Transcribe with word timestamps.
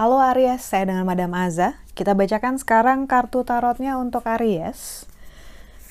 Halo 0.00 0.16
Aries, 0.32 0.64
saya 0.64 0.88
dengan 0.88 1.04
Madam 1.04 1.36
Aza. 1.36 1.76
Kita 1.92 2.16
bacakan 2.16 2.56
sekarang 2.56 3.04
kartu 3.04 3.44
tarotnya 3.44 4.00
untuk 4.00 4.24
Aries. 4.24 5.04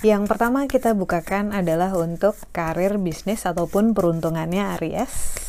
Yang 0.02 0.25
pertama 0.25 0.66
kita 0.66 0.98
bukakan 0.98 1.54
adalah 1.54 1.94
untuk 1.94 2.34
karir 2.50 2.98
bisnis 2.98 3.46
ataupun 3.46 3.94
peruntungannya 3.94 4.82
Aries. 4.82 5.46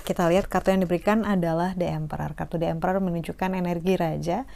Kita 0.00 0.32
lihat 0.32 0.48
kartu 0.48 0.72
yang 0.72 0.80
diberikan 0.80 1.28
adalah 1.28 1.76
The 1.76 1.92
Emperor. 1.92 2.32
Kartu 2.32 2.56
The 2.56 2.72
Emperor 2.72 3.04
menunjukkan 3.04 3.52
energi 3.52 4.00
raja. 4.00 4.48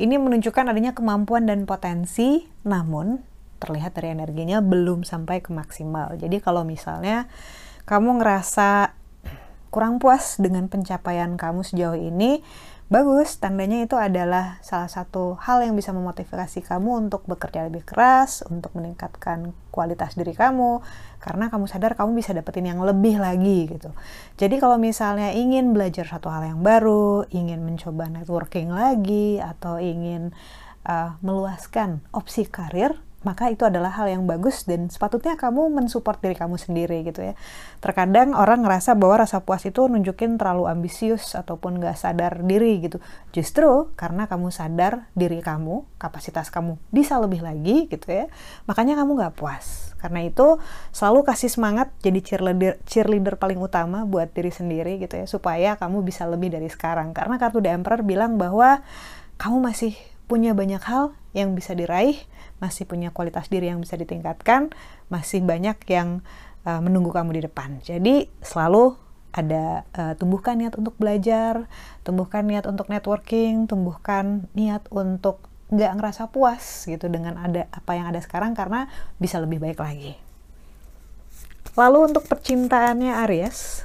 Ini 0.00 0.16
menunjukkan 0.16 0.72
adanya 0.72 0.96
kemampuan 0.96 1.44
dan 1.44 1.68
potensi, 1.68 2.48
namun 2.64 3.35
terlihat 3.56 3.96
dari 3.96 4.12
energinya 4.12 4.60
belum 4.64 5.04
sampai 5.04 5.40
ke 5.40 5.50
maksimal. 5.52 6.16
Jadi 6.16 6.40
kalau 6.40 6.62
misalnya 6.64 7.28
kamu 7.86 8.20
ngerasa 8.20 8.92
kurang 9.70 10.00
puas 10.00 10.40
dengan 10.40 10.72
pencapaian 10.72 11.36
kamu 11.36 11.60
sejauh 11.60 12.00
ini, 12.00 12.40
bagus, 12.86 13.36
tandanya 13.36 13.82
itu 13.84 13.98
adalah 13.98 14.62
salah 14.62 14.88
satu 14.88 15.36
hal 15.42 15.60
yang 15.60 15.74
bisa 15.74 15.90
memotivasi 15.90 16.62
kamu 16.64 17.06
untuk 17.06 17.26
bekerja 17.26 17.66
lebih 17.66 17.82
keras, 17.84 18.46
untuk 18.46 18.72
meningkatkan 18.78 19.52
kualitas 19.74 20.14
diri 20.16 20.32
kamu, 20.32 20.80
karena 21.20 21.50
kamu 21.50 21.66
sadar 21.68 21.92
kamu 21.98 22.16
bisa 22.16 22.32
dapetin 22.32 22.72
yang 22.72 22.80
lebih 22.80 23.20
lagi 23.20 23.68
gitu. 23.68 23.90
Jadi 24.40 24.56
kalau 24.62 24.80
misalnya 24.80 25.34
ingin 25.34 25.76
belajar 25.76 26.08
satu 26.08 26.30
hal 26.30 26.46
yang 26.46 26.62
baru, 26.62 27.26
ingin 27.34 27.60
mencoba 27.60 28.08
networking 28.08 28.70
lagi, 28.72 29.42
atau 29.42 29.76
ingin 29.76 30.32
uh, 30.88 31.18
meluaskan 31.20 32.00
opsi 32.14 32.48
karir, 32.48 32.96
maka 33.26 33.50
itu 33.50 33.66
adalah 33.66 33.90
hal 33.98 34.06
yang 34.06 34.22
bagus 34.22 34.62
dan 34.62 34.86
sepatutnya 34.86 35.34
kamu 35.34 35.66
mensupport 35.74 36.22
diri 36.22 36.38
kamu 36.38 36.54
sendiri 36.54 37.02
gitu 37.02 37.26
ya. 37.26 37.34
Terkadang 37.82 38.38
orang 38.38 38.62
ngerasa 38.62 38.94
bahwa 38.94 39.26
rasa 39.26 39.42
puas 39.42 39.66
itu 39.66 39.90
nunjukin 39.90 40.38
terlalu 40.38 40.70
ambisius 40.70 41.34
ataupun 41.34 41.82
gak 41.82 41.98
sadar 41.98 42.46
diri 42.46 42.78
gitu. 42.78 43.02
Justru 43.34 43.90
karena 43.98 44.30
kamu 44.30 44.54
sadar 44.54 45.10
diri 45.18 45.42
kamu, 45.42 45.98
kapasitas 45.98 46.54
kamu 46.54 46.78
bisa 46.94 47.18
lebih 47.18 47.42
lagi 47.42 47.90
gitu 47.90 48.06
ya, 48.06 48.30
makanya 48.70 48.94
kamu 49.02 49.18
gak 49.18 49.34
puas. 49.34 49.90
Karena 49.98 50.22
itu 50.22 50.62
selalu 50.94 51.26
kasih 51.26 51.50
semangat 51.50 51.90
jadi 52.06 52.22
cheerleader, 52.22 52.78
cheerleader 52.86 53.34
paling 53.42 53.58
utama 53.58 54.06
buat 54.06 54.30
diri 54.30 54.54
sendiri 54.54 55.02
gitu 55.02 55.18
ya, 55.18 55.26
supaya 55.26 55.74
kamu 55.74 56.06
bisa 56.06 56.30
lebih 56.30 56.54
dari 56.54 56.70
sekarang. 56.70 57.10
Karena 57.10 57.42
kartu 57.42 57.58
The 57.58 57.74
Emperor 57.74 58.06
bilang 58.06 58.38
bahwa 58.38 58.86
kamu 59.34 59.58
masih 59.66 59.98
punya 60.26 60.54
banyak 60.54 60.82
hal 60.82 61.14
yang 61.36 61.52
bisa 61.52 61.76
diraih, 61.76 62.16
masih 62.64 62.88
punya 62.88 63.12
kualitas 63.12 63.52
diri 63.52 63.68
yang 63.68 63.84
bisa 63.84 64.00
ditingkatkan, 64.00 64.72
masih 65.12 65.44
banyak 65.44 65.76
yang 65.92 66.24
uh, 66.64 66.80
menunggu 66.80 67.12
kamu 67.12 67.36
di 67.36 67.42
depan. 67.44 67.84
Jadi 67.84 68.32
selalu 68.40 68.96
ada 69.36 69.84
uh, 69.92 70.16
tumbuhkan 70.16 70.56
niat 70.56 70.80
untuk 70.80 70.96
belajar, 70.96 71.68
tumbuhkan 72.00 72.48
niat 72.48 72.64
untuk 72.64 72.88
networking, 72.88 73.68
tumbuhkan 73.68 74.48
niat 74.56 74.88
untuk 74.88 75.44
nggak 75.68 75.92
ngerasa 75.98 76.32
puas 76.32 76.86
gitu 76.88 77.10
dengan 77.12 77.36
ada 77.36 77.68
apa 77.74 77.92
yang 77.98 78.06
ada 78.08 78.22
sekarang 78.22 78.56
karena 78.56 78.88
bisa 79.20 79.36
lebih 79.36 79.60
baik 79.60 79.76
lagi. 79.76 80.16
Lalu 81.76 82.08
untuk 82.08 82.24
percintaannya 82.24 83.12
Aries, 83.28 83.84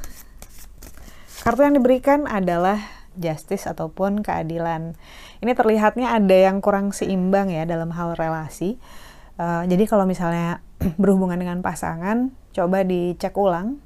kartu 1.44 1.68
yang 1.68 1.76
diberikan 1.76 2.24
adalah 2.24 2.80
justice 3.20 3.68
ataupun 3.68 4.24
keadilan. 4.24 4.96
Ini 5.42 5.58
terlihatnya 5.58 6.14
ada 6.14 6.38
yang 6.38 6.62
kurang 6.62 6.94
seimbang 6.94 7.50
ya 7.50 7.66
dalam 7.66 7.90
hal 7.90 8.14
relasi. 8.14 8.78
Uh, 9.42 9.66
jadi 9.66 9.90
kalau 9.90 10.06
misalnya 10.06 10.62
berhubungan 11.02 11.38
dengan 11.42 11.66
pasangan, 11.66 12.30
coba 12.54 12.86
dicek 12.86 13.34
ulang. 13.34 13.82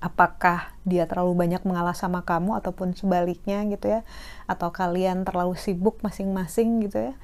Apakah 0.00 0.76
dia 0.86 1.04
terlalu 1.04 1.36
banyak 1.36 1.60
mengalah 1.66 1.92
sama 1.92 2.24
kamu 2.24 2.56
ataupun 2.60 2.92
sebaliknya 2.92 3.64
gitu 3.68 3.88
ya? 3.88 4.00
Atau 4.44 4.68
kalian 4.72 5.24
terlalu 5.24 5.56
sibuk 5.56 6.00
masing-masing 6.04 6.84
gitu 6.84 7.10
ya? 7.10 7.14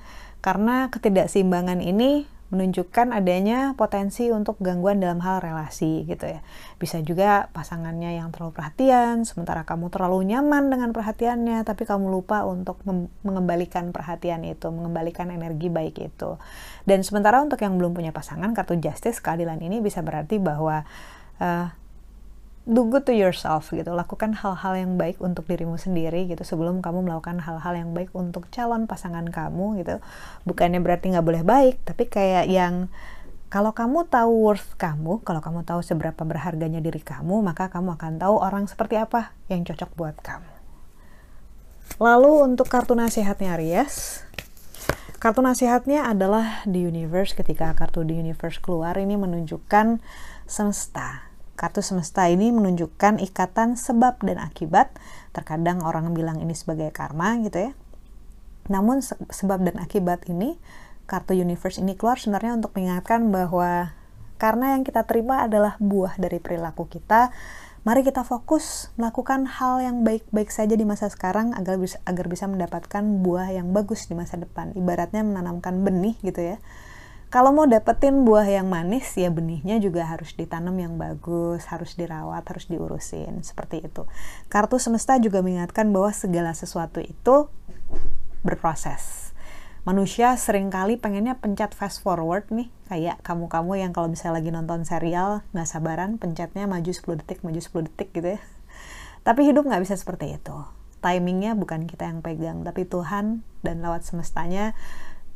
Karena 0.40 0.88
ketidakseimbangan 0.92 1.80
ini 1.80 2.28
menunjukkan 2.46 3.10
adanya 3.10 3.74
potensi 3.74 4.30
untuk 4.30 4.62
gangguan 4.62 5.02
dalam 5.02 5.18
hal 5.18 5.42
relasi 5.42 6.06
gitu 6.06 6.30
ya. 6.30 6.40
Bisa 6.78 7.02
juga 7.02 7.50
pasangannya 7.50 8.22
yang 8.22 8.30
terlalu 8.30 8.54
perhatian, 8.54 9.26
sementara 9.26 9.66
kamu 9.66 9.90
terlalu 9.90 10.30
nyaman 10.30 10.70
dengan 10.70 10.94
perhatiannya, 10.94 11.66
tapi 11.66 11.82
kamu 11.82 12.06
lupa 12.06 12.46
untuk 12.46 12.78
mengembalikan 13.26 13.90
perhatian 13.90 14.46
itu, 14.46 14.70
mengembalikan 14.70 15.30
energi 15.34 15.66
baik 15.66 15.96
itu. 15.98 16.38
Dan 16.86 17.02
sementara 17.02 17.42
untuk 17.42 17.58
yang 17.58 17.74
belum 17.74 17.98
punya 17.98 18.14
pasangan, 18.14 18.54
kartu 18.54 18.78
justice 18.78 19.18
keadilan 19.18 19.58
ini 19.58 19.82
bisa 19.82 20.06
berarti 20.06 20.38
bahwa 20.38 20.86
uh, 21.42 21.66
do 22.66 22.82
good 22.90 23.06
to 23.06 23.14
yourself 23.14 23.70
gitu. 23.70 23.94
Lakukan 23.94 24.34
hal-hal 24.34 24.74
yang 24.74 24.98
baik 24.98 25.22
untuk 25.22 25.46
dirimu 25.46 25.78
sendiri 25.78 26.26
gitu 26.26 26.42
sebelum 26.42 26.82
kamu 26.82 27.06
melakukan 27.06 27.38
hal-hal 27.38 27.78
yang 27.78 27.94
baik 27.94 28.10
untuk 28.12 28.50
calon 28.50 28.90
pasangan 28.90 29.30
kamu 29.30 29.80
gitu. 29.86 30.02
Bukannya 30.42 30.82
berarti 30.82 31.14
nggak 31.14 31.26
boleh 31.26 31.42
baik 31.46 31.86
tapi 31.86 32.10
kayak 32.10 32.50
yang 32.50 32.90
kalau 33.46 33.70
kamu 33.70 34.10
tahu 34.10 34.50
worth 34.50 34.74
kamu 34.74 35.22
kalau 35.22 35.38
kamu 35.38 35.62
tahu 35.62 35.80
seberapa 35.80 36.26
berharganya 36.26 36.82
diri 36.82 36.98
kamu 36.98 37.46
maka 37.46 37.70
kamu 37.70 37.94
akan 37.94 38.18
tahu 38.18 38.34
orang 38.42 38.66
seperti 38.66 38.98
apa 38.98 39.30
yang 39.46 39.62
cocok 39.62 39.90
buat 39.94 40.18
kamu. 40.18 40.50
Lalu 42.02 42.50
untuk 42.50 42.66
kartu 42.66 42.98
nasihatnya 42.98 43.54
Aries. 43.54 44.26
Kartu 45.22 45.40
nasihatnya 45.40 46.10
adalah 46.10 46.66
the 46.66 46.82
universe. 46.82 47.32
Ketika 47.32 47.72
kartu 47.78 48.02
the 48.02 48.18
universe 48.18 48.58
keluar 48.58 48.98
ini 48.98 49.14
menunjukkan 49.14 50.02
semesta 50.50 51.35
Kartu 51.56 51.80
semesta 51.80 52.28
ini 52.28 52.52
menunjukkan 52.52 53.18
ikatan 53.24 53.80
sebab 53.80 54.20
dan 54.20 54.36
akibat. 54.36 54.92
Terkadang 55.32 55.80
orang 55.80 56.12
bilang 56.12 56.38
ini 56.38 56.52
sebagai 56.52 56.92
karma 56.92 57.40
gitu 57.40 57.68
ya. 57.68 57.72
Namun 58.68 59.00
sebab 59.32 59.64
dan 59.64 59.80
akibat 59.80 60.28
ini, 60.28 60.60
kartu 61.08 61.32
universe 61.32 61.80
ini 61.80 61.96
keluar 61.96 62.20
sebenarnya 62.20 62.60
untuk 62.60 62.76
mengingatkan 62.76 63.32
bahwa 63.32 63.96
karena 64.36 64.76
yang 64.76 64.84
kita 64.84 65.08
terima 65.08 65.48
adalah 65.48 65.80
buah 65.80 66.20
dari 66.20 66.36
perilaku 66.36 66.84
kita, 66.92 67.32
mari 67.88 68.04
kita 68.04 68.20
fokus 68.20 68.92
melakukan 69.00 69.48
hal 69.48 69.80
yang 69.80 70.04
baik-baik 70.04 70.52
saja 70.52 70.76
di 70.76 70.84
masa 70.84 71.08
sekarang 71.08 71.56
agar 71.56 71.80
bisa 71.80 71.96
agar 72.04 72.28
bisa 72.28 72.44
mendapatkan 72.44 73.00
buah 73.24 73.48
yang 73.48 73.72
bagus 73.72 74.10
di 74.10 74.14
masa 74.18 74.36
depan. 74.36 74.76
Ibaratnya 74.76 75.24
menanamkan 75.24 75.80
benih 75.80 76.20
gitu 76.20 76.54
ya 76.54 76.58
kalau 77.36 77.52
mau 77.52 77.68
dapetin 77.68 78.24
buah 78.24 78.48
yang 78.48 78.72
manis 78.72 79.12
ya 79.12 79.28
benihnya 79.28 79.76
juga 79.76 80.08
harus 80.08 80.32
ditanam 80.32 80.72
yang 80.80 80.96
bagus, 80.96 81.68
harus 81.68 81.92
dirawat, 81.92 82.40
harus 82.48 82.64
diurusin 82.64 83.44
seperti 83.44 83.84
itu. 83.84 84.08
Kartu 84.48 84.80
semesta 84.80 85.20
juga 85.20 85.44
mengingatkan 85.44 85.92
bahwa 85.92 86.16
segala 86.16 86.56
sesuatu 86.56 87.04
itu 87.04 87.52
berproses. 88.40 89.36
Manusia 89.84 90.32
sering 90.40 90.72
kali 90.72 90.96
pengennya 90.96 91.36
pencet 91.36 91.76
fast 91.76 92.00
forward 92.00 92.48
nih, 92.48 92.72
kayak 92.88 93.20
kamu-kamu 93.20 93.84
yang 93.84 93.92
kalau 93.92 94.08
misalnya 94.08 94.40
lagi 94.40 94.48
nonton 94.48 94.88
serial 94.88 95.44
nggak 95.52 95.68
sabaran 95.68 96.16
pencetnya 96.16 96.64
maju 96.64 96.88
10 96.88 97.20
detik, 97.20 97.44
maju 97.44 97.60
10 97.60 97.84
detik 97.92 98.16
gitu 98.16 98.40
ya. 98.40 98.40
Tapi 99.28 99.44
hidup 99.44 99.68
nggak 99.68 99.84
bisa 99.84 99.92
seperti 99.92 100.40
itu. 100.40 100.56
Timingnya 101.04 101.52
bukan 101.52 101.84
kita 101.84 102.08
yang 102.08 102.24
pegang, 102.24 102.64
tapi 102.64 102.88
Tuhan 102.88 103.44
dan 103.60 103.84
lewat 103.84 104.08
semestanya 104.08 104.72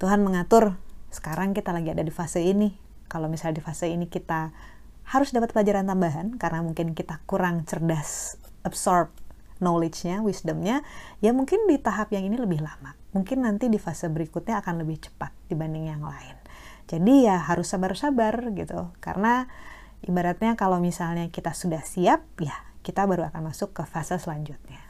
Tuhan 0.01 0.25
mengatur 0.25 0.81
sekarang 1.11 1.53
kita 1.53 1.75
lagi 1.75 1.91
ada 1.91 2.07
di 2.07 2.15
fase 2.15 2.41
ini. 2.43 2.73
Kalau 3.11 3.27
misalnya 3.27 3.59
di 3.59 3.65
fase 3.67 3.91
ini 3.91 4.07
kita 4.07 4.55
harus 5.11 5.35
dapat 5.35 5.51
pelajaran 5.51 5.91
tambahan 5.91 6.39
karena 6.39 6.63
mungkin 6.63 6.95
kita 6.95 7.19
kurang 7.27 7.67
cerdas 7.67 8.39
absorb 8.63 9.11
knowledge-nya, 9.61 10.25
wisdom-nya, 10.25 10.81
ya 11.21 11.31
mungkin 11.37 11.69
di 11.69 11.77
tahap 11.77 12.11
yang 12.15 12.25
ini 12.25 12.41
lebih 12.41 12.65
lama. 12.65 12.97
Mungkin 13.13 13.45
nanti 13.45 13.69
di 13.69 13.77
fase 13.77 14.09
berikutnya 14.09 14.63
akan 14.65 14.87
lebih 14.87 15.11
cepat 15.11 15.35
dibanding 15.53 15.93
yang 15.93 16.01
lain. 16.01 16.37
Jadi 16.89 17.29
ya 17.29 17.39
harus 17.39 17.71
sabar-sabar 17.71 18.51
gitu. 18.57 18.91
Karena 18.99 19.47
ibaratnya 20.03 20.57
kalau 20.57 20.81
misalnya 20.81 21.29
kita 21.29 21.53
sudah 21.53 21.85
siap, 21.85 22.25
ya 22.41 22.57
kita 22.81 23.05
baru 23.05 23.29
akan 23.29 23.53
masuk 23.53 23.77
ke 23.77 23.85
fase 23.85 24.17
selanjutnya. 24.17 24.90